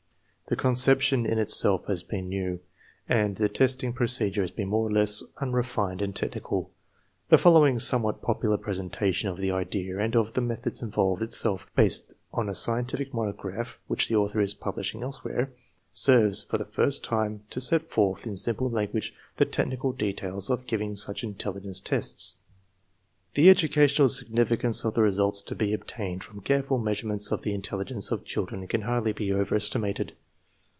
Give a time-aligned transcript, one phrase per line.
[0.47, 2.59] The conception in itself has been new,
[3.07, 6.69] and the testing procedure has been more or less unrefined and technical.
[7.29, 11.71] The following somewhat popular presentation of the idea and of the meth ods involved, itself
[11.73, 15.51] based on a scientific monograph which the author is publishing elsewhere,
[15.93, 20.67] serves for the first time to set forth in simple language the technical details of
[20.67, 22.35] giving such intelligence tests.
[23.35, 28.11] The educational significance of the results to be obtained from careful measurements of the intelligence
[28.11, 30.11] of children can hardly be overestimated.